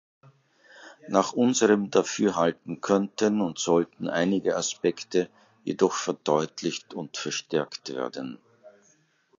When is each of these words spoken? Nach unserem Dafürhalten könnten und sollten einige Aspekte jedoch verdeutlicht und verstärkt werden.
Nach 1.09 1.33
unserem 1.33 1.91
Dafürhalten 1.91 2.81
könnten 2.81 3.39
und 3.39 3.59
sollten 3.59 4.07
einige 4.09 4.55
Aspekte 4.57 5.29
jedoch 5.63 5.93
verdeutlicht 5.93 6.95
und 6.95 7.17
verstärkt 7.17 7.89
werden. 7.93 8.39